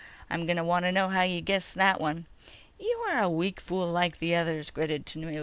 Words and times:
I'm 0.31 0.47
going 0.47 0.57
to 0.57 0.63
want 0.63 0.83
to 0.85 0.91
know 0.91 1.09
how 1.09 1.21
you 1.21 1.41
guessed 1.41 1.75
that 1.75 2.01
one."_ 2.01 2.25
"You 2.79 3.05
are 3.11 3.21
a 3.21 3.29
weak 3.29 3.59
fool 3.59 3.85
like 3.85 4.17
the 4.17 4.33
others," 4.33 4.71
gritted 4.71 5.05
Tanub. 5.05 5.39